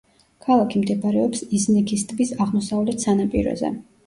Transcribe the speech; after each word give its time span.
ქალაქი 0.45 0.79
მდებარეობს 0.83 1.43
იზნიქის 1.59 2.07
ტბის 2.13 2.33
აღმოსავლეთ 2.47 3.07
სანაპიროზე. 3.07 3.73